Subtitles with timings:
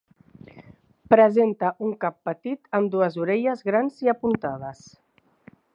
[1.15, 4.87] Presenta un cap petit amb dues orelles grans i apuntades.